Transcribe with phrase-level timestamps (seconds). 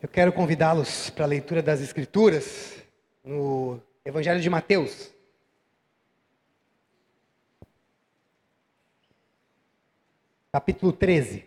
[0.00, 2.80] Eu quero convidá-los para a leitura das Escrituras
[3.24, 5.12] no Evangelho de Mateus.
[10.52, 11.44] Capítulo 13.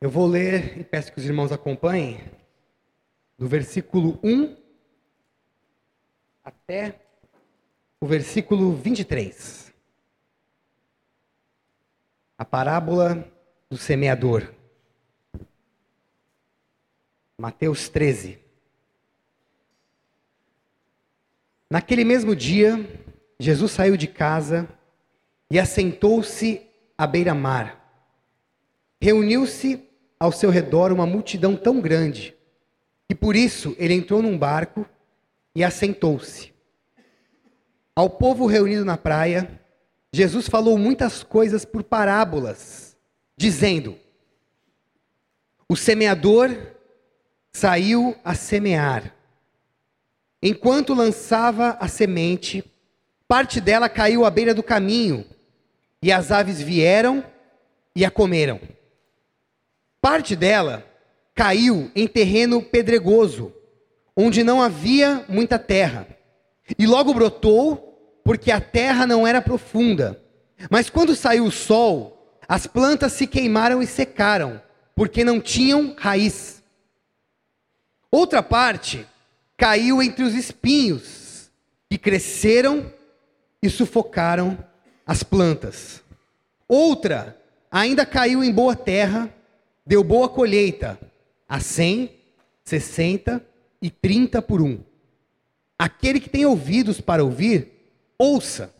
[0.00, 2.37] Eu vou ler e peço que os irmãos acompanhem
[3.38, 4.56] do versículo 1
[6.42, 7.00] até
[8.00, 9.72] o versículo 23.
[12.36, 13.30] A parábola
[13.70, 14.52] do semeador.
[17.36, 18.40] Mateus 13.
[21.70, 22.76] Naquele mesmo dia,
[23.38, 24.68] Jesus saiu de casa
[25.50, 27.76] e assentou-se à beira-mar.
[29.00, 29.86] Reuniu-se
[30.18, 32.37] ao seu redor uma multidão tão grande,
[33.08, 34.86] e por isso ele entrou num barco
[35.54, 36.52] e assentou-se.
[37.96, 39.60] Ao povo reunido na praia,
[40.12, 42.96] Jesus falou muitas coisas por parábolas,
[43.36, 43.98] dizendo:
[45.68, 46.56] O semeador
[47.52, 49.14] saiu a semear.
[50.40, 52.62] Enquanto lançava a semente,
[53.26, 55.24] parte dela caiu à beira do caminho,
[56.00, 57.24] e as aves vieram
[57.96, 58.60] e a comeram.
[60.00, 60.87] Parte dela
[61.38, 63.52] caiu em terreno pedregoso,
[64.16, 66.04] onde não havia muita terra.
[66.76, 70.20] E logo brotou, porque a terra não era profunda.
[70.68, 74.60] Mas quando saiu o sol, as plantas se queimaram e secaram,
[74.96, 76.60] porque não tinham raiz.
[78.10, 79.06] Outra parte
[79.56, 81.52] caiu entre os espinhos,
[81.88, 82.92] que cresceram
[83.62, 84.58] e sufocaram
[85.06, 86.02] as plantas.
[86.66, 89.32] Outra ainda caiu em boa terra
[89.86, 90.98] deu boa colheita
[91.48, 92.10] a cem,
[92.62, 93.44] sessenta
[93.80, 94.80] e trinta por um.
[95.78, 97.68] Aquele que tem ouvidos para ouvir,
[98.18, 98.74] ouça.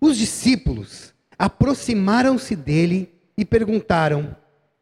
[0.00, 4.34] Os discípulos aproximaram-se dele e perguntaram: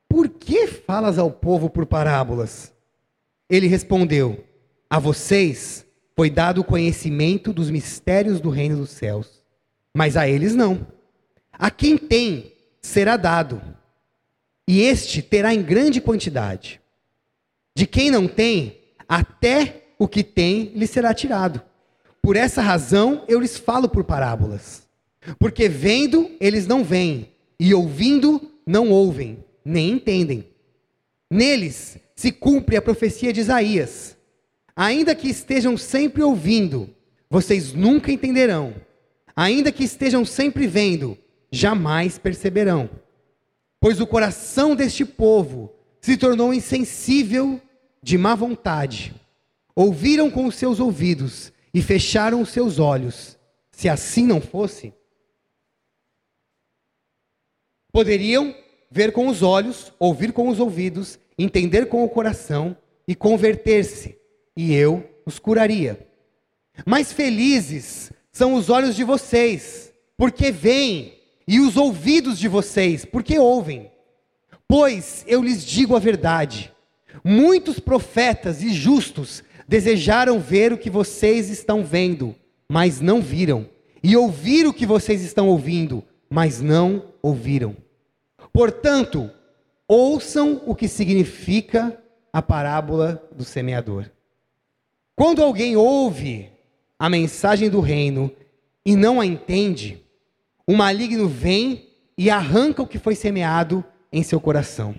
[0.09, 2.73] Por que falas ao povo por parábolas?
[3.49, 4.43] Ele respondeu:
[4.89, 5.85] A vocês
[6.17, 9.43] foi dado o conhecimento dos mistérios do reino dos céus,
[9.93, 10.87] mas a eles não.
[11.53, 13.61] A quem tem, será dado
[14.71, 16.80] e este terá em grande quantidade.
[17.75, 21.63] De quem não tem, até o que tem lhe será tirado.
[22.23, 24.83] Por essa razão eu lhes falo por parábolas.
[25.39, 30.47] Porque vendo, eles não veem, e ouvindo, não ouvem, nem entendem.
[31.31, 34.17] Neles se cumpre a profecia de Isaías.
[34.75, 36.89] Ainda que estejam sempre ouvindo,
[37.29, 38.75] vocês nunca entenderão.
[39.37, 41.17] Ainda que estejam sempre vendo,
[41.53, 42.89] jamais perceberão
[43.81, 47.61] pois o coração deste povo se tornou insensível
[48.03, 49.15] de má vontade.
[49.75, 53.39] Ouviram com os seus ouvidos e fecharam os seus olhos.
[53.71, 54.93] Se assim não fosse,
[57.93, 58.55] poderiam
[58.91, 64.19] ver com os olhos, ouvir com os ouvidos, entender com o coração e converter-se,
[64.57, 66.07] e eu os curaria.
[66.85, 73.39] Mas felizes são os olhos de vocês, porque veem e os ouvidos de vocês, porque
[73.39, 73.90] ouvem.
[74.71, 76.73] Pois eu lhes digo a verdade:
[77.25, 82.37] muitos profetas e justos desejaram ver o que vocês estão vendo,
[82.69, 83.69] mas não viram,
[84.01, 87.77] e ouvir o que vocês estão ouvindo, mas não ouviram.
[88.53, 89.29] Portanto,
[89.89, 92.01] ouçam o que significa
[92.33, 94.09] a parábola do semeador.
[95.17, 96.49] Quando alguém ouve
[96.97, 98.31] a mensagem do reino
[98.87, 100.01] e não a entende,
[100.65, 104.95] o maligno vem e arranca o que foi semeado em seu coração.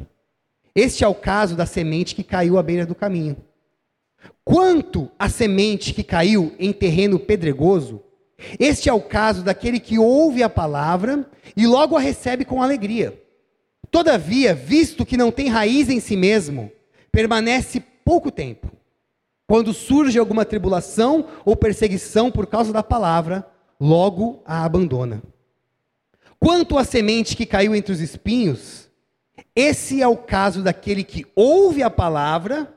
[0.73, 3.37] Este é o caso da semente que caiu à beira do caminho.
[4.43, 8.01] Quanto à semente que caiu em terreno pedregoso,
[8.59, 13.21] este é o caso daquele que ouve a palavra e logo a recebe com alegria.
[13.89, 16.71] Todavia, visto que não tem raiz em si mesmo,
[17.11, 18.71] permanece pouco tempo.
[19.45, 23.45] Quando surge alguma tribulação ou perseguição por causa da palavra,
[23.79, 25.21] logo a abandona.
[26.39, 28.89] Quanto à semente que caiu entre os espinhos,
[29.55, 32.73] esse é o caso daquele que ouve a palavra,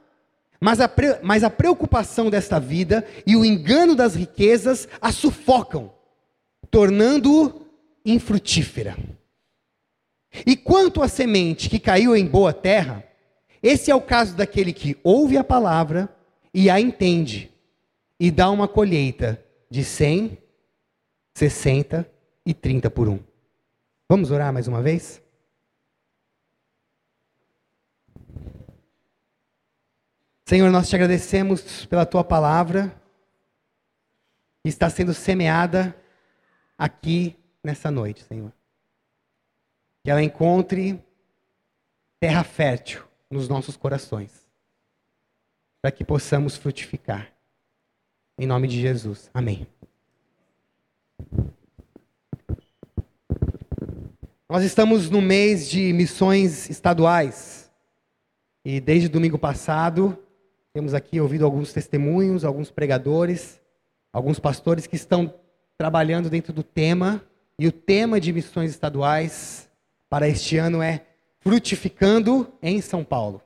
[0.60, 5.92] mas a, pre, mas a preocupação desta vida e o engano das riquezas a sufocam,
[6.70, 7.66] tornando-o
[8.04, 8.96] infrutífera.
[10.46, 13.04] E quanto à semente que caiu em boa terra,
[13.62, 16.14] esse é o caso daquele que ouve a palavra
[16.52, 17.50] e a entende,
[18.18, 20.38] e dá uma colheita de 100,
[21.34, 22.08] 60
[22.46, 23.18] e 30 por um.
[24.08, 25.23] Vamos orar mais uma vez?
[30.46, 32.94] Senhor, nós te agradecemos pela tua palavra
[34.62, 35.96] que está sendo semeada
[36.76, 38.52] aqui nessa noite, Senhor.
[40.02, 41.02] Que ela encontre
[42.20, 44.46] terra fértil nos nossos corações,
[45.80, 47.32] para que possamos frutificar.
[48.38, 49.30] Em nome de Jesus.
[49.32, 49.66] Amém.
[54.46, 57.72] Nós estamos no mês de missões estaduais.
[58.62, 60.18] E desde domingo passado,
[60.74, 63.60] temos aqui ouvido alguns testemunhos, alguns pregadores,
[64.12, 65.32] alguns pastores que estão
[65.78, 67.24] trabalhando dentro do tema.
[67.56, 69.70] E o tema de missões estaduais
[70.10, 71.06] para este ano é
[71.38, 73.40] Frutificando em São Paulo.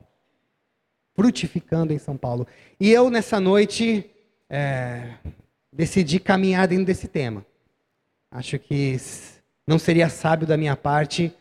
[1.13, 2.47] Frutificando em São Paulo.
[2.79, 4.09] E eu, nessa noite,
[4.49, 5.13] é,
[5.71, 7.45] decidi caminhar dentro desse tema.
[8.31, 8.97] Acho que
[9.67, 11.31] não seria sábio da minha parte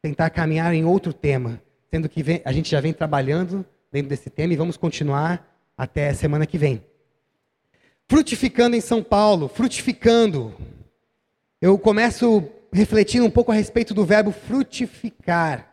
[0.00, 1.60] tentar caminhar em outro tema,
[1.90, 3.66] sendo que a gente já vem trabalhando
[3.96, 6.84] dentro desse tema e vamos continuar até semana que vem.
[8.06, 10.54] Frutificando em São Paulo, frutificando.
[11.62, 15.72] Eu começo refletindo um pouco a respeito do verbo frutificar.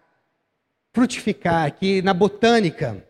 [0.93, 3.05] Frutificar, que na botânica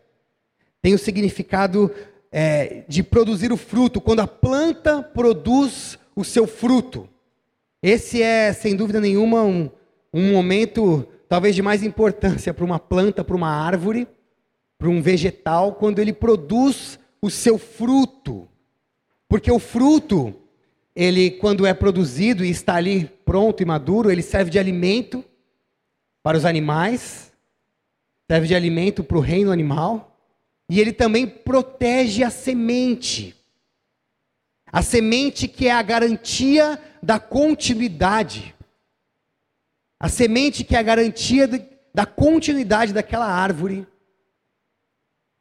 [0.82, 1.94] tem o significado
[2.32, 7.08] é, de produzir o fruto, quando a planta produz o seu fruto.
[7.80, 9.70] Esse é, sem dúvida nenhuma, um,
[10.12, 14.08] um momento talvez de mais importância para uma planta, para uma árvore,
[14.84, 18.46] para um vegetal, quando ele produz o seu fruto.
[19.26, 20.34] Porque o fruto,
[20.94, 25.24] ele quando é produzido e está ali pronto e maduro, ele serve de alimento
[26.22, 27.32] para os animais,
[28.30, 30.18] serve de alimento para o reino animal,
[30.68, 33.34] e ele também protege a semente.
[34.70, 38.54] A semente que é a garantia da continuidade.
[39.98, 41.64] A semente que é a garantia de,
[41.94, 43.86] da continuidade daquela árvore.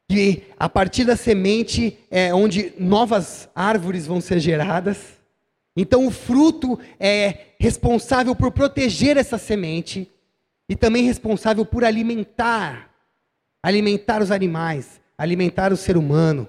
[0.10, 5.22] Que a partir da semente é onde novas árvores vão ser geradas.
[5.76, 10.12] Então o fruto é responsável por proteger essa semente
[10.70, 12.94] e também responsável por alimentar,
[13.62, 16.48] alimentar os animais, alimentar o ser humano.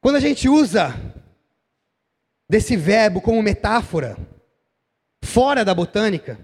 [0.00, 0.94] Quando a gente usa
[2.48, 4.16] desse verbo como metáfora,
[5.22, 6.38] fora da botânica,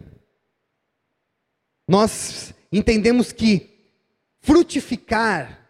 [1.88, 3.73] nós entendemos que
[4.44, 5.66] frutificar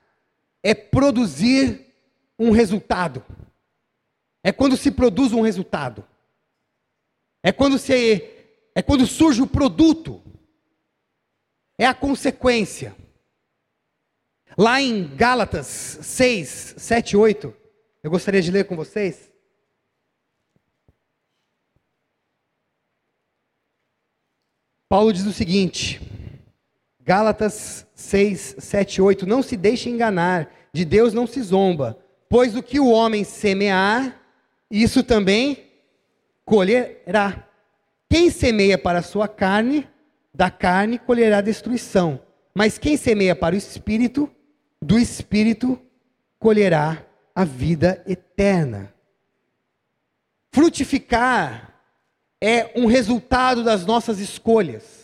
[0.61, 1.95] é produzir
[2.37, 3.25] um resultado.
[4.43, 6.05] É quando se produz um resultado.
[7.41, 7.93] É quando se
[8.75, 10.21] é quando surge o produto.
[11.79, 12.97] É a consequência.
[14.59, 17.57] Lá em Gálatas 6, 7, 8,
[18.03, 19.33] eu gostaria de ler com vocês.
[24.89, 26.01] Paulo diz o seguinte,
[27.05, 31.99] Gálatas 6, 7, 8: Não se deixe enganar, de Deus não se zomba,
[32.29, 34.21] pois o que o homem semear,
[34.71, 35.67] isso também
[36.45, 37.47] colherá.
[38.09, 39.87] Quem semeia para a sua carne,
[40.33, 42.21] da carne colherá destruição,
[42.55, 44.31] mas quem semeia para o espírito,
[44.81, 45.79] do espírito
[46.39, 47.05] colherá
[47.35, 48.95] a vida eterna.
[50.53, 51.75] Frutificar
[52.41, 55.04] é um resultado das nossas escolhas.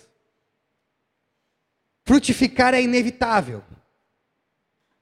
[2.11, 3.63] Frutificar é inevitável.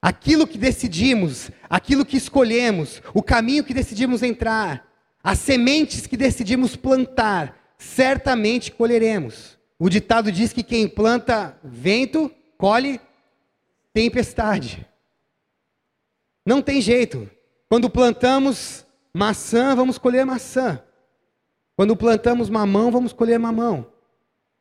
[0.03, 4.87] Aquilo que decidimos, aquilo que escolhemos, o caminho que decidimos entrar,
[5.25, 9.59] as sementes que decidimos plantar, certamente colheremos.
[9.79, 13.01] O ditado diz que quem planta vento, colhe
[13.95, 14.87] tempestade.
[16.45, 17.27] Não tem jeito.
[17.71, 18.85] Quando plantamos
[19.15, 20.79] maçã, vamos colher maçã.
[21.75, 23.91] Quando plantamos mamão, vamos colher mamão.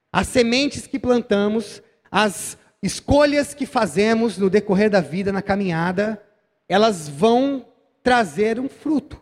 [0.09, 6.21] As sementes que plantamos, as escolhas que fazemos no decorrer da vida, na caminhada,
[6.67, 7.65] elas vão
[8.03, 9.21] trazer um fruto.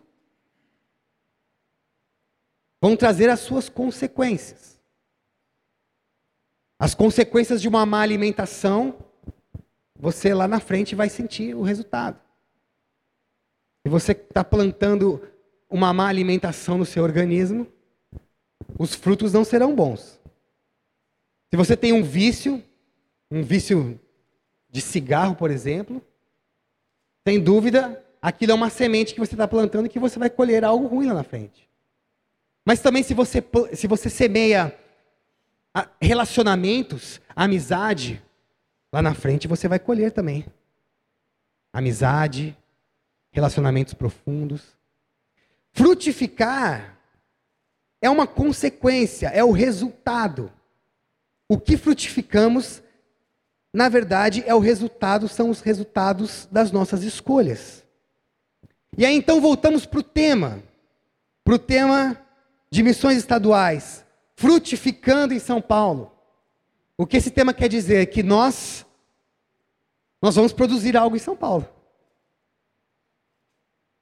[2.82, 4.80] Vão trazer as suas consequências.
[6.78, 8.98] As consequências de uma má alimentação,
[9.98, 12.20] você lá na frente vai sentir o resultado.
[13.82, 15.22] Se você está plantando
[15.70, 17.68] uma má alimentação no seu organismo,
[18.78, 20.20] os frutos não serão bons.
[21.50, 22.64] Se você tem um vício,
[23.30, 24.00] um vício
[24.70, 26.02] de cigarro, por exemplo,
[27.28, 30.64] sem dúvida, aquilo é uma semente que você está plantando e que você vai colher
[30.64, 31.68] algo ruim lá na frente.
[32.64, 34.78] Mas também se você, se você semeia
[36.02, 38.22] relacionamentos, amizade,
[38.92, 40.46] lá na frente você vai colher também.
[41.74, 42.58] Amizade,
[43.32, 44.78] relacionamentos profundos.
[45.74, 46.98] Frutificar
[48.02, 50.52] é uma consequência, é o resultado.
[51.50, 52.82] O que frutificamos
[53.76, 57.84] na verdade, é o resultado, são os resultados das nossas escolhas.
[58.98, 60.64] E aí então voltamos para o tema,
[61.44, 62.18] para o tema
[62.72, 64.06] de missões estaduais,
[64.38, 66.10] frutificando em São Paulo.
[66.98, 68.02] O que esse tema quer dizer?
[68.02, 68.86] É que nós,
[70.22, 71.68] nós vamos produzir algo em São Paulo.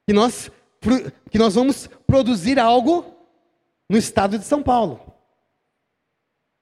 [0.06, 0.51] Que nós,
[1.32, 3.03] que nós vamos produzir algo
[3.89, 5.01] no estado de São Paulo.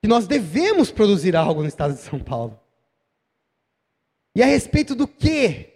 [0.02, 2.61] Que nós devemos produzir algo no estado de São Paulo.
[4.36, 5.70] E a respeito do que?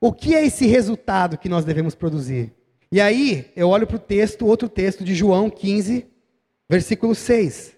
[0.00, 2.54] O que é esse resultado que nós devemos produzir?
[2.90, 6.06] E aí, eu olho para o texto, outro texto de João 15,
[6.68, 7.76] versículo 6.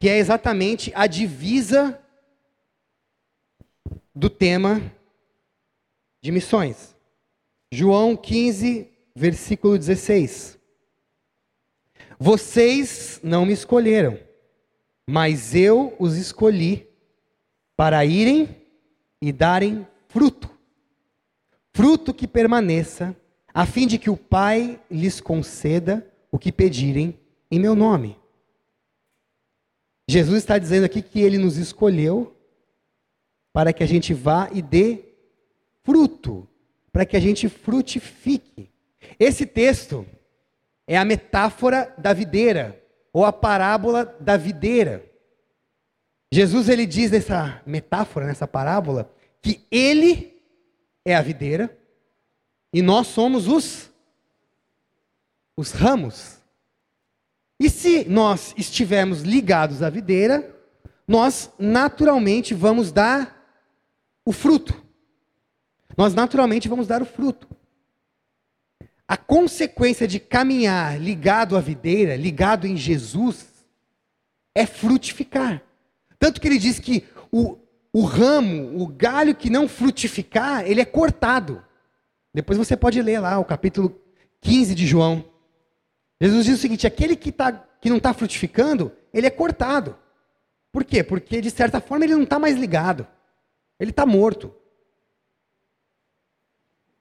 [0.00, 1.98] Que é exatamente a divisa
[4.14, 4.82] do tema
[6.20, 6.96] de missões.
[7.72, 10.58] João 15, versículo 16.
[12.18, 14.18] Vocês não me escolheram
[15.06, 16.88] mas eu os escolhi
[17.76, 18.48] para irem
[19.20, 20.50] e darem fruto,
[21.72, 23.16] fruto que permaneça,
[23.52, 27.18] a fim de que o Pai lhes conceda o que pedirem
[27.50, 28.16] em meu nome.
[30.08, 32.36] Jesus está dizendo aqui que ele nos escolheu
[33.52, 35.04] para que a gente vá e dê
[35.82, 36.48] fruto,
[36.90, 38.70] para que a gente frutifique.
[39.18, 40.06] Esse texto
[40.86, 42.81] é a metáfora da videira
[43.12, 45.04] ou a parábola da videira.
[46.32, 50.40] Jesus ele diz nessa metáfora, nessa parábola, que ele
[51.04, 51.76] é a videira
[52.72, 53.92] e nós somos os
[55.56, 56.38] os ramos.
[57.60, 60.52] E se nós estivermos ligados à videira,
[61.06, 63.46] nós naturalmente vamos dar
[64.24, 64.82] o fruto.
[65.96, 67.46] Nós naturalmente vamos dar o fruto.
[69.06, 73.46] A consequência de caminhar ligado à videira, ligado em Jesus,
[74.54, 75.62] é frutificar.
[76.18, 77.58] Tanto que ele diz que o,
[77.92, 81.62] o ramo, o galho que não frutificar, ele é cortado.
[82.32, 84.00] Depois você pode ler lá o capítulo
[84.40, 85.24] 15 de João.
[86.20, 89.96] Jesus diz o seguinte: aquele que, tá, que não está frutificando, ele é cortado.
[90.70, 91.02] Por quê?
[91.02, 93.06] Porque de certa forma ele não está mais ligado.
[93.78, 94.54] Ele está morto.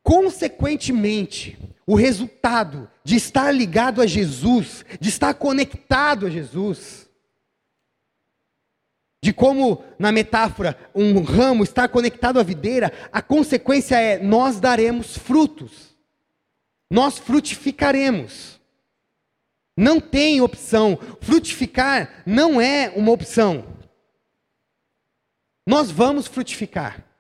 [0.04, 7.10] Consequentemente, o resultado de estar ligado a Jesus, de estar conectado a Jesus,
[9.24, 15.16] de como, na metáfora, um ramo está conectado à videira, a consequência é nós daremos
[15.18, 15.96] frutos,
[16.90, 18.60] nós frutificaremos.
[19.78, 23.66] Não tem opção, frutificar não é uma opção.
[25.66, 27.11] Nós vamos frutificar.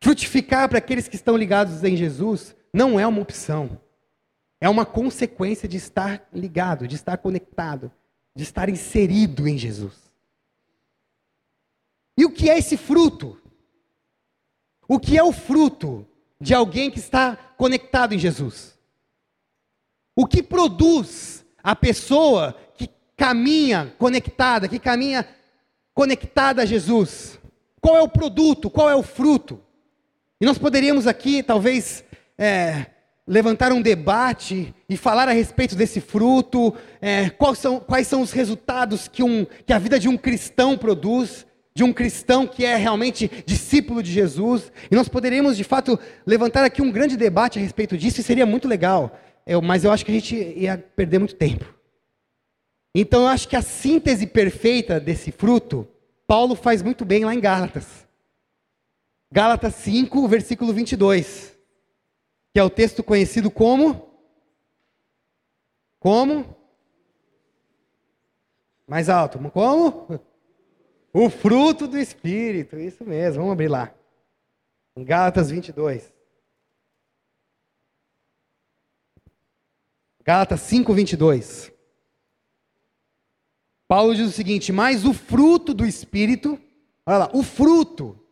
[0.00, 3.80] Frutificar para aqueles que estão ligados em Jesus não é uma opção.
[4.60, 7.90] É uma consequência de estar ligado, de estar conectado,
[8.34, 9.94] de estar inserido em Jesus.
[12.16, 13.40] E o que é esse fruto?
[14.88, 16.06] O que é o fruto
[16.40, 18.78] de alguém que está conectado em Jesus?
[20.14, 25.28] O que produz a pessoa que caminha conectada, que caminha
[25.92, 27.38] conectada a Jesus?
[27.80, 28.70] Qual é o produto?
[28.70, 29.60] Qual é o fruto?
[30.40, 32.04] E nós poderíamos aqui, talvez,
[32.36, 32.86] é,
[33.26, 38.32] levantar um debate e falar a respeito desse fruto, é, quais, são, quais são os
[38.32, 42.76] resultados que, um, que a vida de um cristão produz, de um cristão que é
[42.76, 44.70] realmente discípulo de Jesus.
[44.90, 48.46] E nós poderíamos, de fato, levantar aqui um grande debate a respeito disso, e seria
[48.46, 49.18] muito legal.
[49.46, 51.64] Eu, mas eu acho que a gente ia perder muito tempo.
[52.94, 55.86] Então eu acho que a síntese perfeita desse fruto,
[56.26, 58.05] Paulo faz muito bem lá em Gálatas.
[59.30, 61.56] Gálatas 5, versículo 22,
[62.52, 64.06] que é o texto conhecido como
[65.98, 66.56] como
[68.86, 70.08] mais alto, como
[71.12, 73.40] o fruto do espírito, isso mesmo.
[73.40, 73.92] Vamos abrir lá.
[74.96, 76.14] Gálatas 22.
[80.22, 81.72] Gálatas 5, 22.
[83.88, 86.60] Paulo diz o seguinte: Mas o fruto do Espírito,
[87.04, 88.25] olha lá, o fruto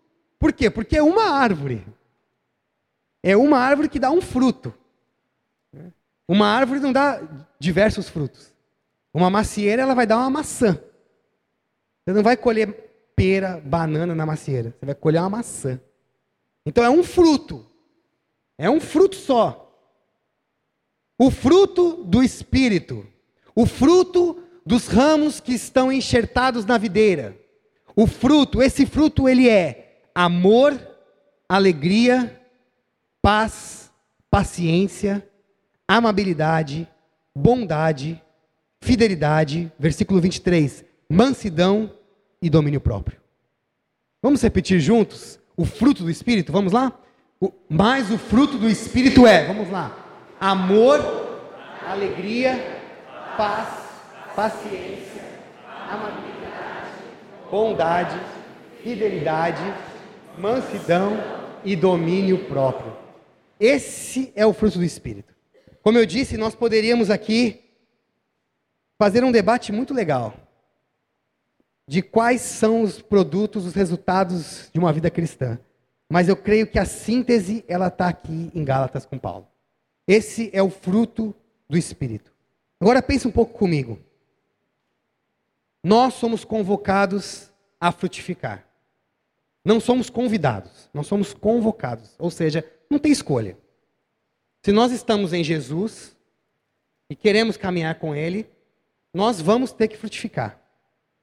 [0.44, 0.68] por quê?
[0.68, 1.86] Porque é uma árvore.
[3.22, 4.74] É uma árvore que dá um fruto.
[6.28, 7.22] Uma árvore não dá
[7.58, 8.52] diversos frutos.
[9.14, 10.78] Uma macieira ela vai dar uma maçã.
[12.04, 12.74] Você não vai colher
[13.16, 14.74] pera, banana na macieira.
[14.78, 15.80] Você vai colher uma maçã.
[16.66, 17.64] Então é um fruto.
[18.58, 19.74] É um fruto só.
[21.18, 23.06] O fruto do espírito.
[23.56, 27.34] O fruto dos ramos que estão enxertados na videira.
[27.96, 29.83] O fruto, esse fruto ele é
[30.14, 30.78] amor,
[31.48, 32.40] alegria,
[33.20, 33.90] paz,
[34.30, 35.26] paciência,
[35.88, 36.88] amabilidade,
[37.34, 38.22] bondade,
[38.80, 41.90] fidelidade, versículo 23, mansidão
[42.40, 43.18] e domínio próprio.
[44.22, 46.52] Vamos repetir juntos o fruto do Espírito?
[46.52, 46.92] Vamos lá?
[47.40, 49.90] O, mas o fruto do Espírito é, vamos lá:
[50.40, 51.00] amor,
[51.86, 52.80] alegria,
[53.36, 53.68] paz,
[54.34, 55.22] paciência,
[55.90, 56.90] amabilidade,
[57.50, 58.20] bondade,
[58.82, 59.62] fidelidade,
[60.38, 61.12] mansidão
[61.64, 62.96] e domínio próprio.
[63.58, 65.34] Esse é o fruto do Espírito.
[65.82, 67.62] Como eu disse, nós poderíamos aqui
[68.98, 70.34] fazer um debate muito legal
[71.86, 75.58] de quais são os produtos, os resultados de uma vida cristã.
[76.08, 79.46] Mas eu creio que a síntese ela está aqui em Gálatas com Paulo.
[80.06, 81.34] Esse é o fruto
[81.68, 82.32] do Espírito.
[82.80, 83.98] Agora pense um pouco comigo.
[85.82, 88.66] Nós somos convocados a frutificar.
[89.64, 92.14] Não somos convidados, nós somos convocados.
[92.18, 93.56] Ou seja, não tem escolha.
[94.62, 96.16] Se nós estamos em Jesus
[97.08, 98.48] e queremos caminhar com Ele,
[99.12, 100.60] nós vamos ter que frutificar.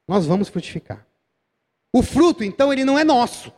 [0.07, 1.05] Nós vamos frutificar.
[1.93, 3.53] O fruto, então, ele não é nosso.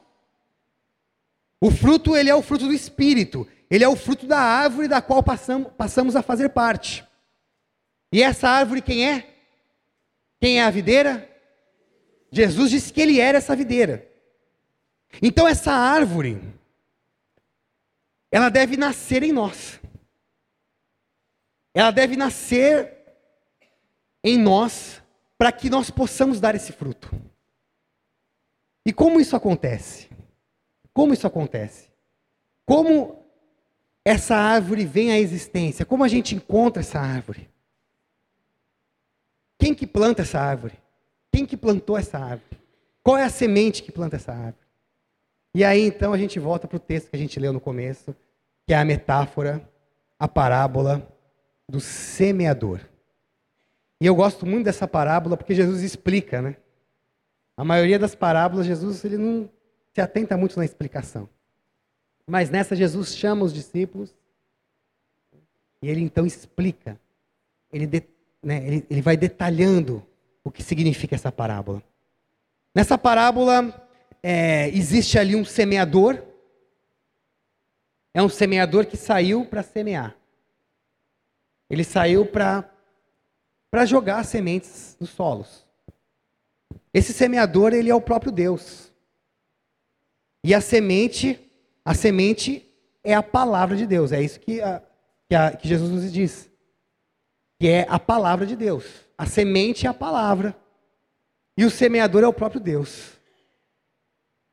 [1.61, 3.47] O fruto, ele é o fruto do Espírito.
[3.69, 7.05] Ele é o fruto da árvore da qual passamos, passamos a fazer parte.
[8.11, 9.29] E essa árvore quem é?
[10.39, 11.29] Quem é a videira?
[12.31, 14.07] Jesus disse que ele era essa videira.
[15.21, 16.41] Então essa árvore,
[18.31, 19.79] ela deve nascer em nós.
[21.73, 22.97] Ela deve nascer
[24.23, 25.01] em nós
[25.37, 27.11] para que nós possamos dar esse fruto.
[28.85, 30.09] E como isso acontece?
[30.93, 31.89] Como isso acontece?
[32.65, 33.23] Como
[34.05, 35.85] essa árvore vem à existência?
[35.85, 37.49] Como a gente encontra essa árvore?
[39.57, 40.77] Quem que planta essa árvore?
[41.31, 42.59] Quem que plantou essa árvore?
[43.01, 44.62] Qual é a semente que planta essa árvore?
[45.55, 48.15] E aí então a gente volta para o texto que a gente leu no começo,
[48.65, 49.67] que é a metáfora,
[50.17, 51.07] a parábola
[51.69, 52.79] do semeador.
[54.01, 56.57] E eu gosto muito dessa parábola porque Jesus explica, né?
[57.55, 59.49] A maioria das parábolas, Jesus ele não
[59.93, 61.29] se atenta muito na explicação.
[62.25, 64.15] Mas nessa, Jesus chama os discípulos
[65.81, 66.99] e ele então explica.
[67.71, 68.03] Ele, de,
[68.41, 70.05] né, ele, ele vai detalhando
[70.43, 71.83] o que significa essa parábola.
[72.73, 73.87] Nessa parábola,
[74.23, 76.23] é, existe ali um semeador
[78.13, 80.15] é um semeador que saiu para semear.
[81.69, 82.69] Ele saiu para
[83.85, 85.65] jogar sementes nos solos.
[86.93, 88.91] Esse semeador, ele é o próprio Deus.
[90.43, 91.39] E a semente,
[91.83, 92.69] a semente
[93.03, 94.11] é a palavra de Deus.
[94.11, 94.83] É isso que, a,
[95.27, 96.51] que, a, que Jesus nos diz.
[97.59, 98.85] Que é a palavra de Deus.
[99.17, 100.55] A semente é a palavra.
[101.57, 103.13] E o semeador é o próprio Deus.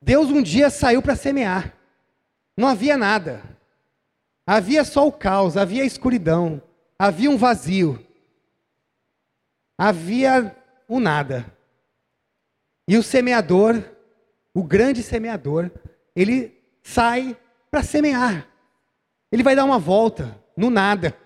[0.02, 1.74] Deus um dia saiu para semear.
[2.56, 3.42] Não havia nada.
[4.46, 6.62] Havia só o caos, havia a escuridão,
[6.98, 8.04] havia um vazio.
[9.78, 10.56] Havia
[10.88, 11.46] o nada.
[12.88, 13.82] E o semeador,
[14.52, 15.70] o grande semeador,
[16.16, 17.36] ele sai
[17.70, 18.46] para semear.
[19.30, 21.16] Ele vai dar uma volta no nada.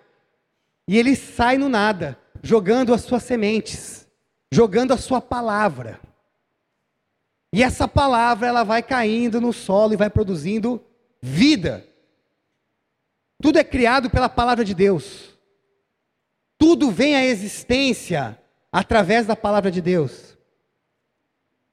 [0.86, 4.06] E ele sai no nada, jogando as suas sementes,
[4.52, 5.98] jogando a sua palavra.
[7.54, 10.84] E essa palavra ela vai caindo no solo e vai produzindo
[11.22, 11.86] vida.
[13.40, 15.38] Tudo é criado pela palavra de Deus.
[16.58, 18.36] Tudo vem à existência
[18.72, 20.36] através da palavra de Deus.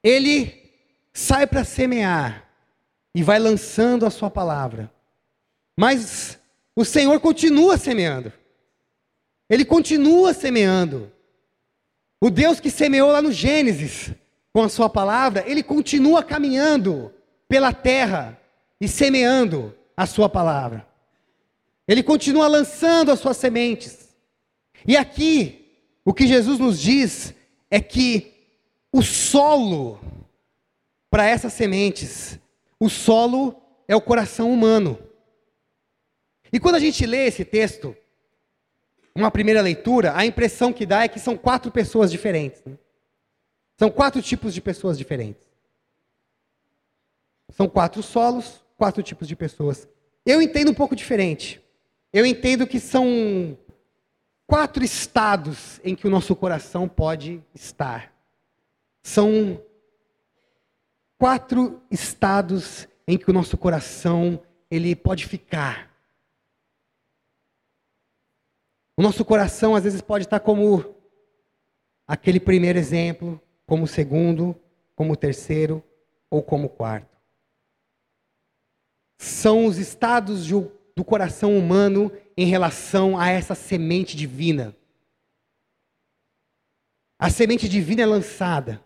[0.04, 0.70] Ele
[1.12, 2.48] sai para semear
[3.12, 4.88] e vai lançando a sua palavra.
[5.76, 6.38] Mas
[6.76, 8.32] o Senhor continua semeando.
[9.50, 11.10] Ele continua semeando.
[12.20, 14.12] O Deus que semeou lá no Gênesis,
[14.52, 17.12] com a sua palavra, ele continua caminhando
[17.48, 18.38] pela terra
[18.80, 20.86] e semeando a sua palavra.
[21.88, 24.14] Ele continua lançando as suas sementes.
[24.86, 25.70] E aqui,
[26.04, 27.34] o que Jesus nos diz
[27.70, 28.32] é que
[28.92, 30.00] o solo
[31.10, 32.38] para essas sementes,
[32.78, 33.54] o solo
[33.86, 34.98] é o coração humano.
[36.52, 37.96] E quando a gente lê esse texto,
[39.14, 42.62] uma primeira leitura, a impressão que dá é que são quatro pessoas diferentes.
[42.64, 42.74] Né?
[43.82, 45.42] São quatro tipos de pessoas diferentes.
[47.50, 49.88] São quatro solos, quatro tipos de pessoas.
[50.24, 51.60] Eu entendo um pouco diferente.
[52.12, 53.58] Eu entendo que são
[54.46, 58.14] quatro estados em que o nosso coração pode estar.
[59.02, 59.60] São
[61.18, 64.40] quatro estados em que o nosso coração
[64.70, 65.90] ele pode ficar.
[68.96, 70.94] O nosso coração às vezes pode estar como
[72.06, 74.54] aquele primeiro exemplo, como segundo,
[74.94, 75.82] como terceiro
[76.28, 77.16] ou como quarto.
[79.18, 84.76] São os estados do coração humano em relação a essa semente divina.
[87.18, 88.84] a semente divina é lançada.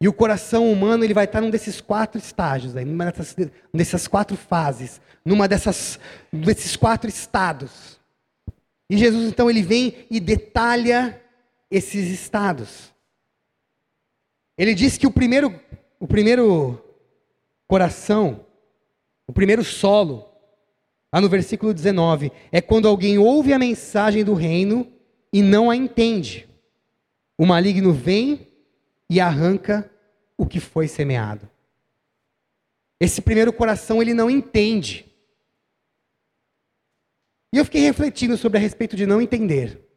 [0.00, 3.36] E o coração humano ele vai estar num desses quatro estágios, aí, numa dessas,
[3.70, 6.00] dessas quatro fases, numa dessas,
[6.32, 8.00] desses quatro estados.
[8.88, 11.22] E Jesus então ele vem e detalha
[11.70, 12.98] esses estados.
[14.60, 15.58] Ele diz que o primeiro,
[15.98, 16.78] o primeiro
[17.66, 18.44] coração,
[19.26, 20.30] o primeiro solo,
[21.10, 24.86] lá no versículo 19, é quando alguém ouve a mensagem do reino
[25.32, 26.46] e não a entende.
[27.38, 28.48] O maligno vem
[29.08, 29.90] e arranca
[30.36, 31.48] o que foi semeado.
[33.00, 35.10] Esse primeiro coração ele não entende.
[37.50, 39.89] E eu fiquei refletindo sobre a respeito de não entender.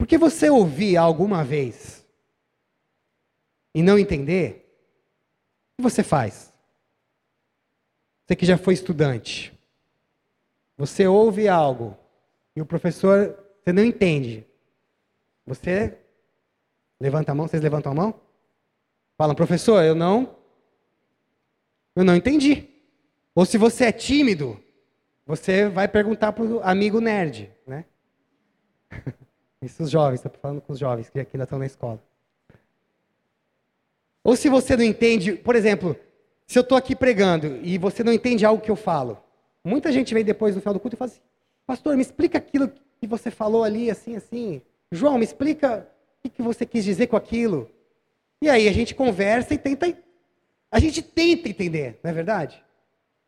[0.00, 2.06] Porque você ouvir alguma vez
[3.74, 4.66] e não entender,
[5.74, 6.50] o que você faz?
[8.24, 9.52] Você que já foi estudante.
[10.78, 11.98] Você ouve algo
[12.56, 14.46] e o professor, você não entende.
[15.44, 15.98] Você
[16.98, 18.20] levanta a mão, vocês levantam a mão?
[19.18, 20.34] Falam, professor, eu não.
[21.94, 22.70] Eu não entendi.
[23.34, 24.58] Ou se você é tímido,
[25.26, 27.84] você vai perguntar para o amigo nerd, né?
[29.62, 32.02] Isso os jovens, estou falando com os jovens que ainda estão na escola.
[34.24, 35.96] Ou se você não entende, por exemplo,
[36.46, 39.22] se eu estou aqui pregando e você não entende algo que eu falo,
[39.64, 41.20] muita gente vem depois no final do culto e fala assim,
[41.66, 44.62] pastor, me explica aquilo que você falou ali, assim, assim.
[44.90, 45.86] João, me explica
[46.24, 47.70] o que você quis dizer com aquilo.
[48.42, 49.96] E aí a gente conversa e tenta.
[50.72, 52.62] A gente tenta entender, não é verdade?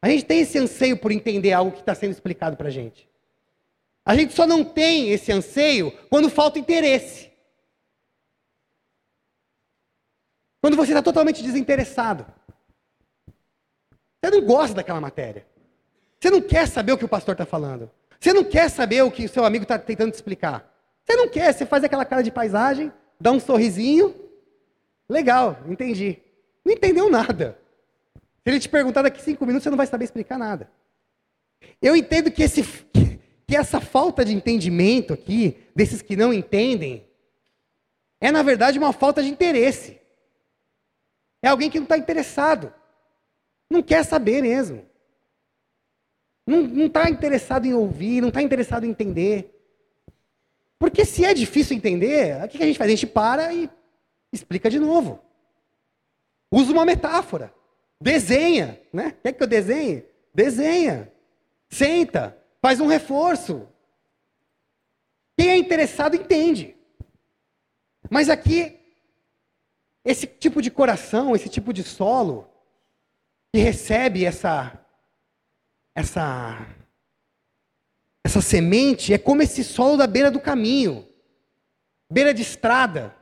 [0.01, 3.09] A gente tem esse anseio por entender algo que está sendo explicado para a gente.
[4.04, 7.30] A gente só não tem esse anseio quando falta interesse.
[10.60, 12.26] Quando você está totalmente desinteressado.
[14.22, 15.46] Você não gosta daquela matéria.
[16.20, 17.90] Você não quer saber o que o pastor está falando.
[18.18, 20.72] Você não quer saber o que o seu amigo está tentando te explicar.
[21.04, 24.14] Você não quer, você faz aquela cara de paisagem, dá um sorrisinho.
[25.08, 26.18] Legal, entendi.
[26.64, 27.58] Não entendeu nada.
[28.14, 30.70] Se ele te perguntar daqui cinco minutos, você não vai saber explicar nada.
[31.80, 32.62] Eu entendo que, esse,
[33.52, 37.06] que essa falta de entendimento aqui, desses que não entendem,
[38.18, 40.00] é na verdade uma falta de interesse.
[41.42, 42.72] É alguém que não está interessado.
[43.68, 44.86] Não quer saber mesmo.
[46.46, 49.54] Não está interessado em ouvir, não está interessado em entender.
[50.78, 52.88] Porque se é difícil entender, o que a gente faz?
[52.88, 53.68] A gente para e
[54.32, 55.20] explica de novo.
[56.50, 57.52] Usa uma metáfora.
[58.00, 59.14] Desenha, né?
[59.22, 60.06] Quer que eu desenhe?
[60.34, 61.12] Desenha.
[61.68, 62.41] Senta.
[62.62, 63.68] Faz um reforço.
[65.37, 66.77] Quem é interessado entende.
[68.09, 68.79] Mas aqui,
[70.05, 72.48] esse tipo de coração, esse tipo de solo,
[73.53, 74.79] que recebe essa,
[75.92, 76.66] essa,
[78.25, 81.09] essa semente, é como esse solo da beira do caminho,
[82.09, 83.14] beira de estrada,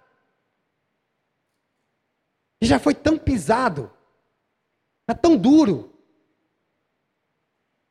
[2.61, 3.91] que já foi tão pisado,
[5.03, 5.90] está tão duro,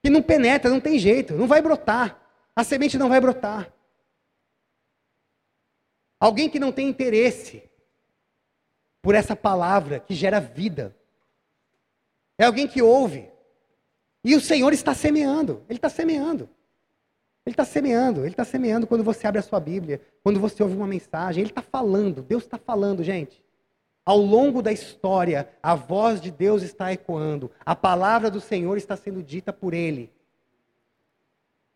[0.01, 2.19] que não penetra, não tem jeito, não vai brotar,
[2.55, 3.71] a semente não vai brotar.
[6.19, 7.63] Alguém que não tem interesse
[9.01, 10.95] por essa palavra que gera vida,
[12.37, 13.29] é alguém que ouve.
[14.23, 15.63] E o Senhor está semeando.
[15.69, 16.49] Ele está semeando.
[17.45, 18.21] Ele está semeando.
[18.21, 21.41] Ele está semeando quando você abre a sua Bíblia, quando você ouve uma mensagem.
[21.41, 22.21] Ele está falando.
[22.21, 23.43] Deus está falando, gente.
[24.09, 27.51] Ao longo da história, a voz de Deus está ecoando.
[27.63, 30.11] A palavra do Senhor está sendo dita por Ele.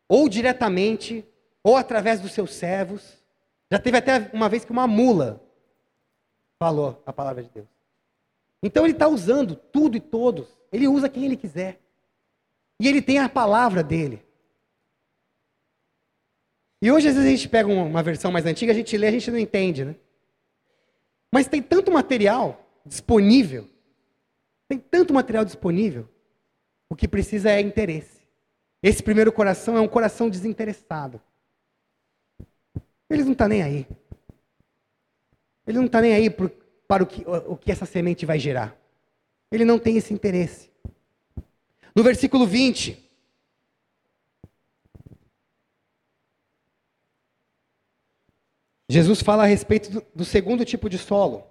[0.10, 1.24] Ou diretamente,
[1.64, 3.24] ou através dos seus servos.
[3.72, 5.44] Já teve até uma vez que uma mula
[6.58, 7.68] falou a palavra de Deus.
[8.64, 10.48] Então ele está usando tudo e todos.
[10.72, 11.80] Ele usa quem ele quiser.
[12.80, 14.26] E ele tem a palavra dele.
[16.82, 19.12] E hoje, às vezes, a gente pega uma versão mais antiga, a gente lê, a
[19.12, 19.96] gente não entende, né?
[21.34, 23.68] Mas tem tanto material disponível,
[24.68, 26.08] tem tanto material disponível,
[26.88, 28.22] o que precisa é interesse.
[28.84, 31.20] Esse primeiro coração é um coração desinteressado.
[33.10, 33.88] Ele não está nem aí.
[35.66, 36.52] Ele não está nem aí por,
[36.88, 38.78] para o que, o que essa semente vai gerar.
[39.52, 40.70] Ele não tem esse interesse.
[41.96, 43.03] No versículo 20.
[48.94, 51.44] Jesus fala a respeito do, do segundo tipo de solo.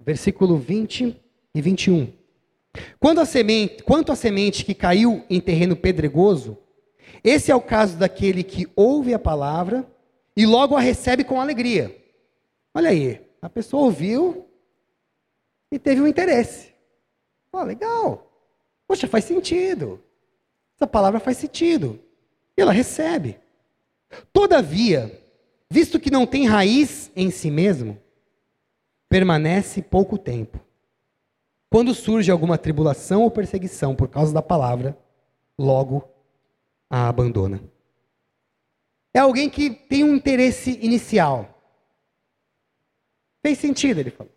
[0.00, 1.16] Versículo 20
[1.54, 2.12] e 21.
[2.98, 6.58] Quando a semente, quanto à semente que caiu em terreno pedregoso,
[7.22, 9.88] esse é o caso daquele que ouve a palavra
[10.36, 11.96] e logo a recebe com alegria.
[12.74, 14.48] Olha aí, a pessoa ouviu
[15.70, 16.74] e teve um interesse.
[17.52, 18.28] Oh, legal.
[18.88, 20.02] Poxa, faz sentido.
[20.74, 22.00] Essa palavra faz sentido.
[22.56, 23.38] E ela recebe.
[24.32, 25.21] Todavia,
[25.72, 27.98] visto que não tem raiz em si mesmo,
[29.08, 30.60] permanece pouco tempo.
[31.70, 34.98] Quando surge alguma tribulação ou perseguição por causa da palavra,
[35.58, 36.06] logo
[36.90, 37.62] a abandona.
[39.14, 41.58] É alguém que tem um interesse inicial.
[43.40, 44.32] Fez sentido, ele falou.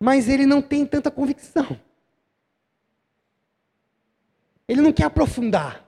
[0.00, 1.78] Mas ele não tem tanta convicção.
[4.66, 5.81] Ele não quer aprofundar.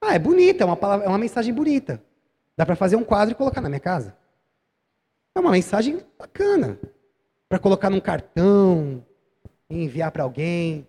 [0.00, 2.02] Ah, é bonita, é uma, palavra, é uma mensagem bonita.
[2.56, 4.16] Dá para fazer um quadro e colocar na minha casa.
[5.34, 6.78] É uma mensagem bacana.
[7.48, 9.04] Para colocar num cartão,
[9.68, 10.86] enviar para alguém.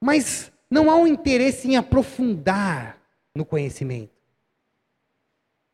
[0.00, 2.98] Mas não há um interesse em aprofundar
[3.34, 4.12] no conhecimento.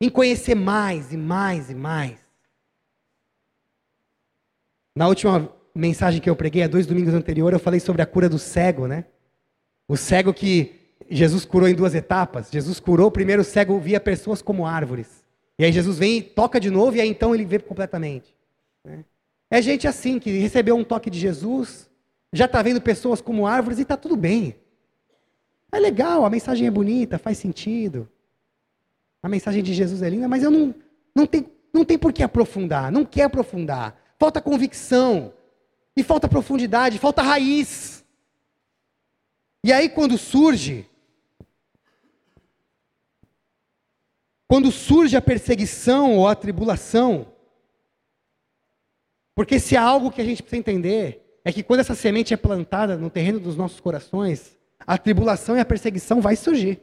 [0.01, 2.19] Em conhecer mais e mais e mais.
[4.95, 8.29] Na última mensagem que eu preguei, há dois domingos anteriores, eu falei sobre a cura
[8.29, 9.05] do cego, né?
[9.87, 10.78] O cego que
[11.11, 12.49] Jesus curou em duas etapas.
[12.51, 15.25] Jesus curou, primeiro o cego via pessoas como árvores.
[15.59, 18.35] E aí Jesus vem e toca de novo, e aí então ele vê completamente.
[18.85, 19.05] Né?
[19.51, 21.89] É gente assim, que recebeu um toque de Jesus,
[22.33, 24.57] já está vendo pessoas como árvores e está tudo bem.
[25.73, 28.09] É legal, a mensagem é bonita, faz sentido.
[29.23, 30.75] A mensagem de Jesus é linda, mas eu não,
[31.15, 33.97] não, tem, não tem por que aprofundar, não quer aprofundar.
[34.19, 35.33] Falta convicção,
[35.99, 37.98] e falta profundidade, falta raiz.
[39.69, 40.89] E aí quando surge
[44.51, 47.31] Quando surge a perseguição ou a tribulação,
[49.35, 52.37] porque se há algo que a gente precisa entender, é que quando essa semente é
[52.39, 56.81] plantada no terreno dos nossos corações, a tribulação e a perseguição vai surgir.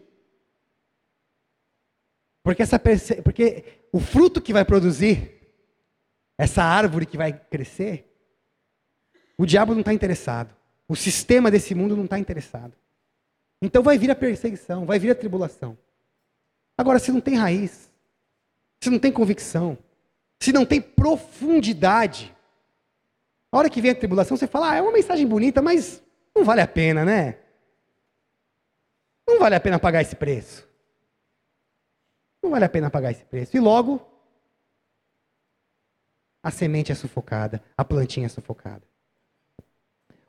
[2.44, 3.20] Porque, essa perse...
[3.24, 5.52] porque o fruto que vai produzir,
[6.38, 8.16] essa árvore que vai crescer,
[9.40, 10.56] o diabo não está interessado.
[10.88, 12.74] O sistema desse mundo não está interessado.
[13.62, 15.78] Então vai vir a perseguição, vai vir a tribulação.
[16.78, 17.92] Agora, se não tem raiz,
[18.82, 19.78] se não tem convicção,
[20.40, 22.36] se não tem profundidade,
[23.52, 26.04] a hora que vem a tribulação, você fala, ah, é uma mensagem bonita, mas
[26.36, 27.40] não vale a pena, né?
[29.28, 30.68] Não vale a pena pagar esse preço.
[32.44, 33.56] Não vale a pena pagar esse preço.
[33.58, 34.06] E logo,
[36.44, 38.84] a semente é sufocada, a plantinha é sufocada.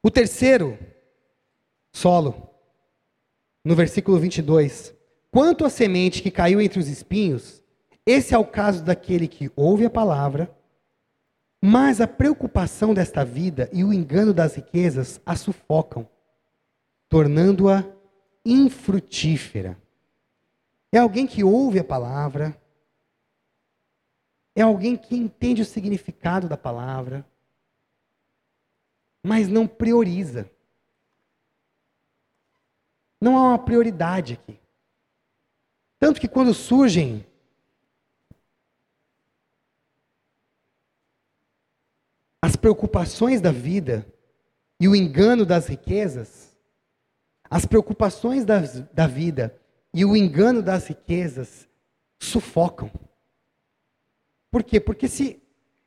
[0.06, 0.78] O terceiro
[1.92, 2.48] solo,
[3.64, 4.94] no versículo 22,
[5.32, 7.60] Quanto à semente que caiu entre os espinhos,
[8.06, 10.48] esse é o caso daquele que ouve a palavra,
[11.60, 16.08] mas a preocupação desta vida e o engano das riquezas a sufocam,
[17.08, 17.84] tornando-a
[18.44, 19.76] infrutífera.
[20.92, 22.56] É alguém que ouve a palavra,
[24.54, 27.26] é alguém que entende o significado da palavra,
[29.26, 30.48] mas não prioriza.
[33.20, 34.60] Não há uma prioridade aqui.
[35.98, 37.26] Tanto que quando surgem
[42.40, 44.06] as preocupações da vida
[44.78, 46.56] e o engano das riquezas,
[47.50, 48.60] as preocupações da,
[48.92, 49.58] da vida
[49.92, 51.68] e o engano das riquezas
[52.20, 52.92] sufocam.
[54.52, 54.78] Por quê?
[54.78, 55.42] Porque se,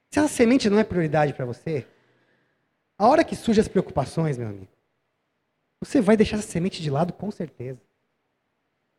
[0.09, 1.87] se a semente não é prioridade para você,
[2.99, 4.67] a hora que surgem as preocupações, meu amigo,
[5.81, 7.79] você vai deixar essa semente de lado com certeza.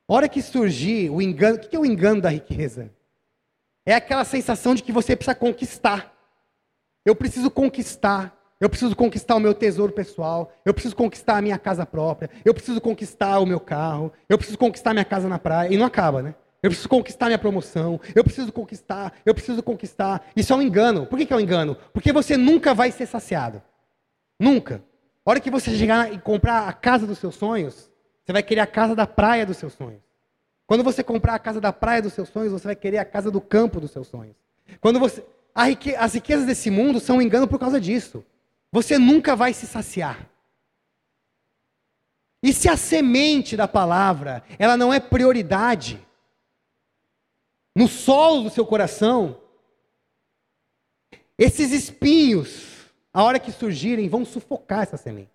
[0.09, 2.91] A hora que surgir o engano, o que é o engano da riqueza?
[3.85, 6.17] É aquela sensação de que você precisa conquistar.
[7.05, 8.37] Eu preciso conquistar.
[8.59, 10.53] Eu preciso conquistar o meu tesouro pessoal.
[10.65, 12.31] Eu preciso conquistar a minha casa própria.
[12.45, 14.13] Eu preciso conquistar o meu carro.
[14.29, 15.73] Eu preciso conquistar minha casa na praia.
[15.73, 16.35] E não acaba, né?
[16.63, 18.01] Eu preciso conquistar minha promoção.
[18.15, 19.13] Eu preciso conquistar.
[19.25, 20.27] Eu preciso conquistar.
[20.35, 21.07] Isso é um engano.
[21.07, 21.77] Por que, é um engano?
[21.93, 23.63] Porque você nunca vai ser saciado.
[24.41, 24.83] Nunca.
[25.25, 27.91] A hora que você chegar e comprar a casa dos seus sonhos,
[28.25, 30.01] você vai querer a casa da praia dos seus sonhos.
[30.67, 33.31] Quando você comprar a casa da praia dos seus sonhos, você vai querer a casa
[33.31, 34.35] do campo dos seus sonhos.
[34.81, 35.23] Quando você,
[35.55, 38.25] rique, as riquezas desse mundo são um engano por causa disso.
[38.73, 40.27] Você nunca vai se saciar.
[42.43, 46.01] E se a semente da palavra, ela não é prioridade
[47.75, 49.39] no solo do seu coração,
[51.37, 52.80] esses espinhos,
[53.13, 55.31] a hora que surgirem, vão sufocar essa semente.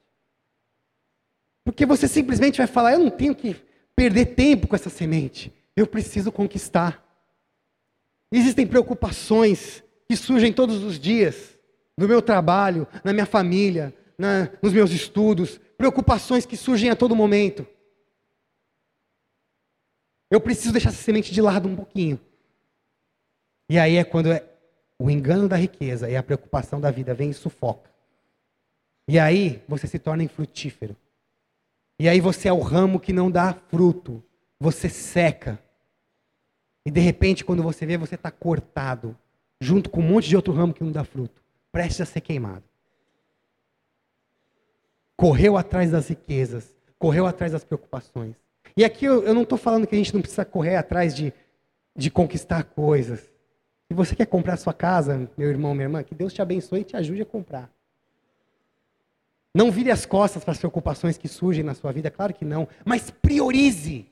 [1.63, 3.55] Porque você simplesmente vai falar: eu não tenho que
[3.95, 7.03] perder tempo com essa semente, eu preciso conquistar.
[8.31, 11.57] Existem preocupações que surgem todos os dias,
[11.97, 17.15] no meu trabalho, na minha família, na, nos meus estudos, preocupações que surgem a todo
[17.15, 17.65] momento.
[20.29, 22.19] Eu preciso deixar essa semente de lado um pouquinho.
[23.69, 24.43] E aí é quando é
[24.97, 27.89] o engano da riqueza e a preocupação da vida vem e sufoca.
[29.07, 30.95] E aí você se torna infrutífero.
[31.99, 34.23] E aí você é o ramo que não dá fruto.
[34.59, 35.59] você seca.
[36.85, 39.17] E de repente, quando você vê, você está cortado,
[39.59, 42.63] junto com um monte de outro ramo que não dá fruto, prestes a ser queimado.
[45.15, 48.35] Correu atrás das riquezas, correu atrás das preocupações.
[48.77, 51.33] E aqui eu, eu não estou falando que a gente não precisa correr atrás de,
[51.95, 53.29] de conquistar coisas.
[53.87, 56.83] Se você quer comprar sua casa, meu irmão, minha irmã, que Deus te abençoe e
[56.83, 57.71] te ajude a comprar.
[59.53, 62.67] Não vire as costas para as preocupações que surgem na sua vida, claro que não,
[62.83, 64.05] mas priorize.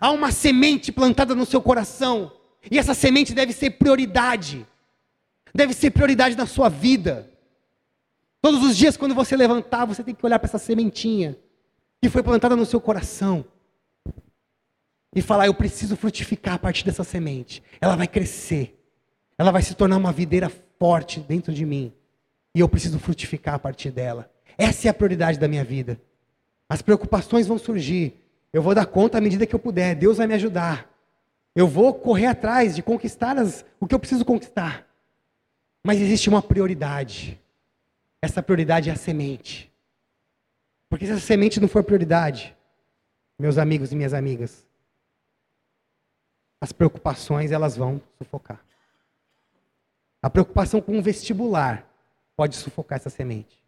[0.00, 2.32] Há uma semente plantada no seu coração,
[2.70, 4.66] e essa semente deve ser prioridade.
[5.54, 7.30] Deve ser prioridade na sua vida.
[8.40, 11.36] Todos os dias, quando você levantar, você tem que olhar para essa sementinha
[12.00, 13.44] que foi plantada no seu coração
[15.14, 17.62] e falar: Eu preciso frutificar a partir dessa semente.
[17.80, 18.77] Ela vai crescer,
[19.38, 21.92] ela vai se tornar uma videira forte dentro de mim,
[22.54, 24.30] e eu preciso frutificar a partir dela.
[24.58, 26.00] Essa é a prioridade da minha vida.
[26.68, 28.14] As preocupações vão surgir,
[28.52, 30.90] eu vou dar conta à medida que eu puder, Deus vai me ajudar.
[31.54, 34.86] Eu vou correr atrás de conquistar as, o que eu preciso conquistar.
[35.84, 37.40] Mas existe uma prioridade.
[38.20, 39.72] Essa prioridade é a semente.
[40.88, 42.56] Porque se essa semente não for prioridade,
[43.38, 44.66] meus amigos e minhas amigas,
[46.60, 48.60] as preocupações elas vão sufocar.
[50.22, 51.88] A preocupação com o vestibular
[52.36, 53.62] pode sufocar essa semente.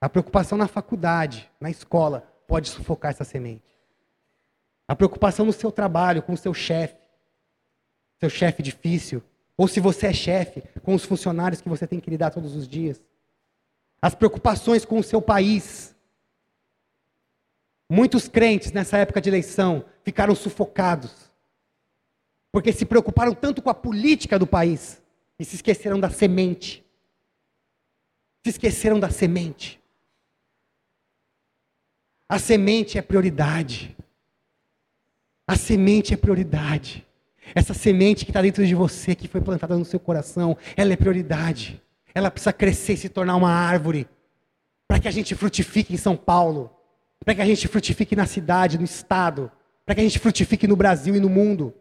[0.00, 3.78] A preocupação na faculdade, na escola, pode sufocar essa semente.
[4.88, 7.00] A preocupação no seu trabalho, com o seu chefe,
[8.18, 9.22] seu chefe difícil,
[9.56, 12.66] ou se você é chefe, com os funcionários que você tem que lidar todos os
[12.66, 13.00] dias.
[14.00, 15.94] As preocupações com o seu país.
[17.90, 21.30] Muitos crentes nessa época de eleição ficaram sufocados
[22.52, 25.01] porque se preocuparam tanto com a política do país
[25.42, 26.84] e se esqueceram da semente.
[28.44, 29.82] Se esqueceram da semente.
[32.28, 33.96] A semente é prioridade.
[35.44, 37.04] A semente é prioridade.
[37.56, 40.96] Essa semente que está dentro de você, que foi plantada no seu coração, ela é
[40.96, 41.82] prioridade.
[42.14, 44.08] Ela precisa crescer e se tornar uma árvore.
[44.86, 46.70] Para que a gente frutifique em São Paulo.
[47.24, 49.50] Para que a gente frutifique na cidade, no estado.
[49.84, 51.74] Para que a gente frutifique no Brasil e no mundo.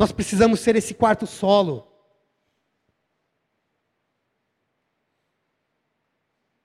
[0.00, 1.86] Nós precisamos ser esse quarto solo.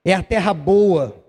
[0.05, 1.21] É a terra boa.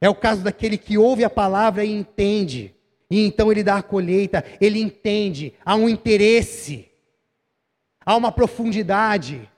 [0.00, 2.72] É o caso daquele que ouve a palavra e entende.
[3.10, 6.88] E então ele dá a colheita, ele entende, há um interesse,
[8.06, 9.50] há uma profundidade.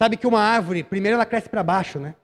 [0.00, 2.14] Sabe que uma árvore, primeiro ela cresce para baixo, né?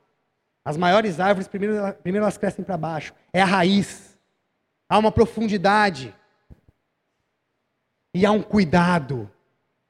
[0.64, 3.12] As maiores árvores, primeiro, primeiro elas crescem para baixo.
[3.32, 4.16] É a raiz.
[4.88, 6.14] Há uma profundidade.
[8.16, 9.30] E há um cuidado,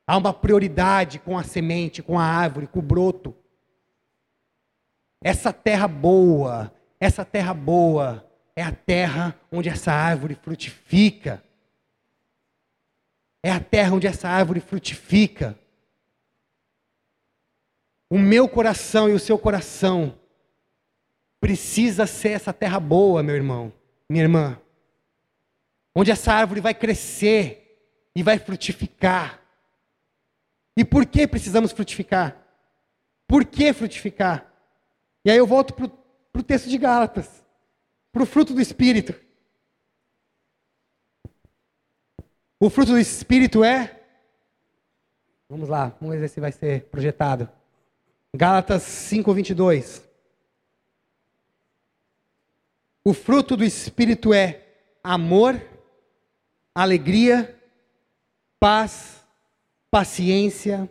[0.05, 3.33] há uma prioridade com a semente, com a árvore, com o broto.
[5.23, 11.41] Essa terra boa, essa terra boa é a terra onde essa árvore frutifica.
[13.45, 15.57] É a terra onde essa árvore frutifica.
[18.11, 20.19] O meu coração e o seu coração
[21.39, 23.73] precisa ser essa terra boa, meu irmão,
[24.11, 24.61] minha irmã.
[25.95, 27.63] Onde essa árvore vai crescer
[28.17, 29.43] e vai frutificar.
[30.75, 32.35] E por que precisamos frutificar?
[33.29, 34.51] Por que frutificar?
[35.23, 37.45] E aí eu volto para o texto de Gálatas,
[38.11, 39.15] para o fruto do Espírito.
[42.59, 44.01] O fruto do Espírito é.
[45.47, 47.47] Vamos lá, vamos ver se vai ser projetado.
[48.35, 50.03] Gálatas 5, 22.
[53.05, 54.65] O fruto do Espírito é
[55.05, 55.61] amor,
[56.75, 57.56] alegria,
[58.59, 59.25] paz,
[59.91, 60.91] paciência,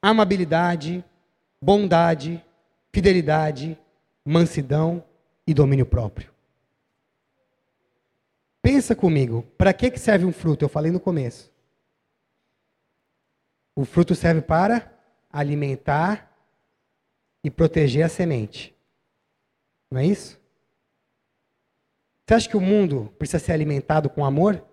[0.00, 1.04] amabilidade,
[1.60, 2.44] bondade,
[2.92, 3.78] fidelidade,
[4.24, 5.04] mansidão
[5.46, 6.32] e domínio próprio.
[8.62, 10.64] Pensa comigo, para que serve um fruto?
[10.64, 11.52] Eu falei no começo.
[13.76, 14.90] O fruto serve para
[15.30, 16.30] alimentar
[17.42, 18.74] e proteger a semente.
[19.90, 20.40] Não é isso?
[22.24, 24.64] Você acha que o mundo precisa ser alimentado com amor?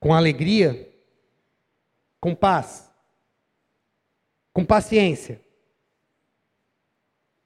[0.00, 0.92] Com alegria,
[2.20, 2.90] com paz,
[4.52, 5.40] com paciência,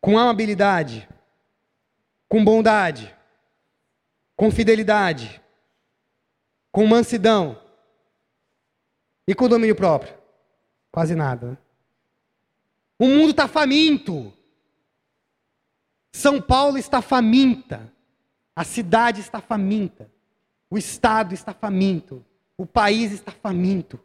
[0.00, 1.09] com amabilidade,
[2.28, 3.14] com bondade,
[4.36, 5.40] com fidelidade,
[6.70, 7.61] com mansidão
[9.26, 10.14] e com domínio próprio.
[10.90, 11.53] Quase nada.
[11.53, 11.59] Né?
[12.98, 14.32] O mundo está faminto.
[16.12, 17.92] São Paulo está faminta.
[18.55, 20.11] A cidade está faminta.
[20.70, 22.24] O Estado está faminto.
[22.62, 23.98] O país está faminto.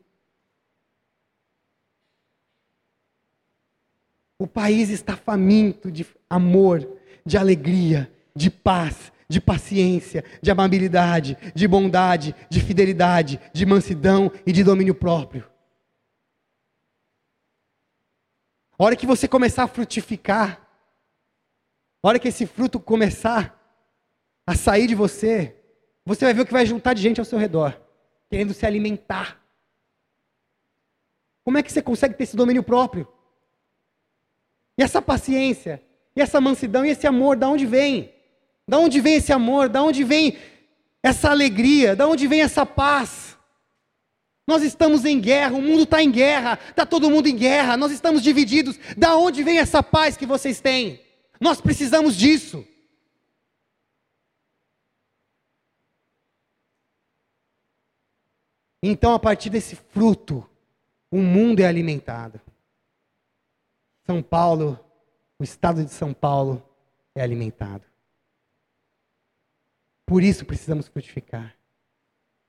[4.39, 6.79] O país está faminto de amor,
[7.23, 14.51] de alegria, de paz, de paciência, de amabilidade, de bondade, de fidelidade, de mansidão e
[14.51, 15.47] de domínio próprio.
[18.79, 20.67] A hora que você começar a frutificar,
[22.01, 23.55] a hora que esse fruto começar
[24.47, 25.55] a sair de você,
[26.03, 27.85] você vai ver o que vai juntar de gente ao seu redor,
[28.29, 29.41] querendo se alimentar.
[31.43, 33.07] Como é que você consegue ter esse domínio próprio?
[34.77, 35.81] E essa paciência,
[36.15, 38.13] e essa mansidão, e esse amor, da onde vem?
[38.67, 39.69] Da onde vem esse amor?
[39.69, 40.37] Da onde vem
[41.01, 41.95] essa alegria?
[41.95, 43.37] Da onde vem essa paz?
[44.45, 47.91] Nós estamos em guerra, o mundo está em guerra, está todo mundo em guerra, nós
[47.91, 48.79] estamos divididos.
[48.95, 51.01] Da onde vem essa paz que vocês têm?
[51.39, 52.65] Nós precisamos disso.
[58.89, 60.49] Então, a partir desse fruto,
[61.11, 62.39] o mundo é alimentado.
[64.05, 64.79] São Paulo,
[65.37, 66.63] o estado de São Paulo
[67.13, 67.83] é alimentado.
[70.05, 71.53] Por isso precisamos frutificar.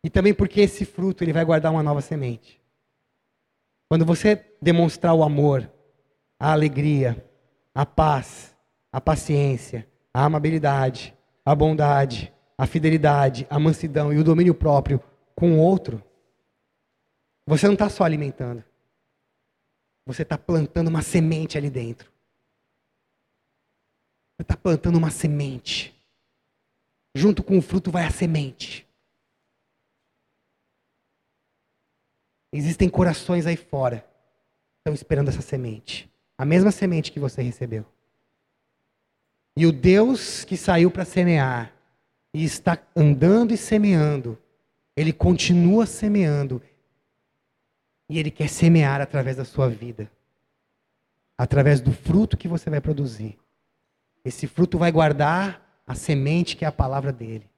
[0.04, 2.62] E também porque esse fruto ele vai guardar uma nova semente.
[3.88, 5.68] Quando você demonstrar o amor,
[6.38, 7.28] a alegria,
[7.74, 8.54] a paz,
[8.92, 11.12] a paciência, a amabilidade,
[11.44, 15.02] a bondade, a fidelidade, a mansidão e o domínio próprio
[15.34, 16.00] com o outro,
[17.48, 18.62] você não está só alimentando.
[20.04, 22.10] Você está plantando uma semente ali dentro.
[24.36, 25.94] Você está plantando uma semente.
[27.14, 28.86] Junto com o fruto vai a semente.
[32.52, 36.10] Existem corações aí fora que estão esperando essa semente.
[36.36, 37.84] A mesma semente que você recebeu.
[39.56, 41.72] E o Deus que saiu para semear
[42.32, 44.38] e está andando e semeando,
[44.94, 46.62] ele continua semeando
[48.08, 50.10] e Ele quer semear através da sua vida,
[51.36, 53.38] através do fruto que você vai produzir.
[54.24, 57.48] Esse fruto vai guardar a semente que é a palavra dele.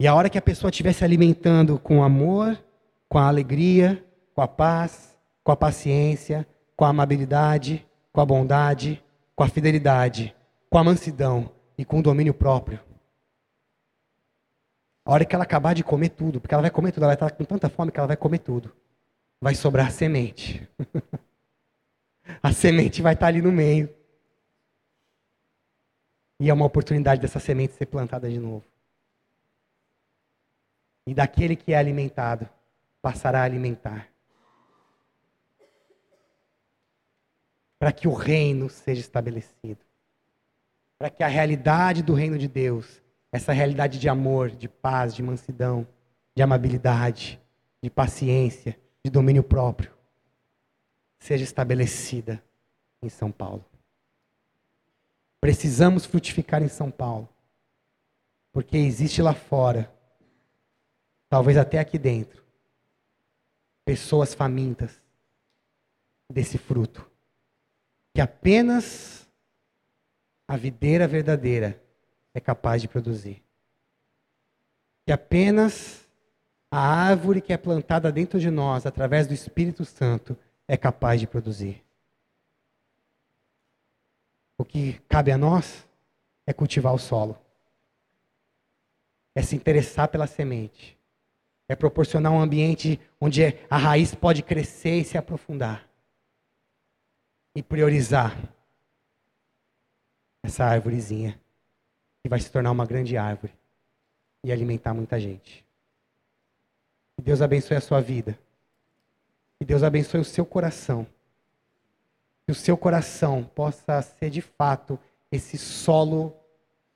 [0.00, 2.56] E a hora que a pessoa estiver se alimentando com amor,
[3.08, 4.04] com a alegria,
[4.34, 6.46] com a paz, com a paciência,
[6.76, 9.02] com a amabilidade, com a bondade,
[9.34, 10.34] com a fidelidade,
[10.70, 12.78] com a mansidão e com o domínio próprio,
[15.08, 17.16] a hora que ela acabar de comer tudo, porque ela vai comer tudo, ela vai
[17.16, 18.76] estar com tanta fome que ela vai comer tudo.
[19.40, 20.68] Vai sobrar semente.
[22.42, 23.88] a semente vai estar ali no meio.
[26.38, 28.66] E é uma oportunidade dessa semente ser plantada de novo.
[31.06, 32.46] E daquele que é alimentado,
[33.00, 34.10] passará a alimentar.
[37.78, 39.80] Para que o reino seja estabelecido.
[40.98, 43.00] Para que a realidade do reino de Deus
[43.30, 45.86] essa realidade de amor, de paz, de mansidão,
[46.34, 47.40] de amabilidade,
[47.82, 49.92] de paciência, de domínio próprio,
[51.18, 52.42] seja estabelecida
[53.02, 53.64] em São Paulo.
[55.40, 57.28] Precisamos frutificar em São Paulo,
[58.52, 59.92] porque existe lá fora,
[61.28, 62.44] talvez até aqui dentro,
[63.84, 65.00] pessoas famintas
[66.30, 67.08] desse fruto,
[68.14, 69.28] que apenas
[70.46, 71.82] a videira verdadeira
[72.34, 73.42] é capaz de produzir.
[75.04, 76.08] Que apenas
[76.70, 81.26] a árvore que é plantada dentro de nós, através do Espírito Santo, é capaz de
[81.26, 81.82] produzir.
[84.58, 85.88] O que cabe a nós
[86.46, 87.38] é cultivar o solo,
[89.34, 90.98] é se interessar pela semente,
[91.68, 95.88] é proporcionar um ambiente onde a raiz pode crescer e se aprofundar,
[97.54, 98.36] e priorizar
[100.42, 101.40] essa árvorezinha
[102.28, 103.54] que vai se tornar uma grande árvore
[104.44, 105.64] e alimentar muita gente.
[107.16, 108.38] Que Deus abençoe a sua vida.
[109.58, 111.06] Que Deus abençoe o seu coração.
[112.44, 114.98] Que o seu coração possa ser de fato
[115.32, 116.36] esse solo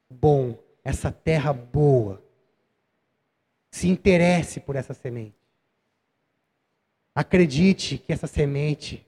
[0.08, 2.22] bom, essa terra boa.
[3.70, 5.34] Se interesse por essa semente.
[7.14, 9.06] Acredite que essa semente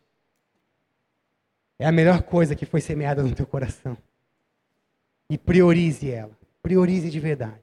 [1.78, 3.94] é a melhor coisa que foi semeada no teu coração
[5.28, 6.36] e priorize ela.
[6.62, 7.62] Priorize de verdade.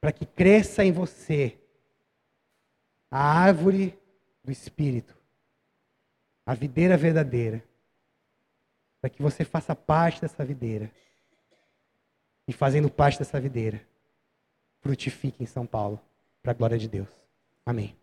[0.00, 1.58] Para que cresça em você
[3.10, 3.98] a árvore
[4.42, 5.14] do Espírito,
[6.46, 7.62] a videira verdadeira.
[9.00, 10.90] Para que você faça parte dessa videira.
[12.46, 13.80] E fazendo parte dessa videira,
[14.80, 16.00] frutifique em São Paulo,
[16.42, 17.08] para a glória de Deus.
[17.64, 17.96] Amém.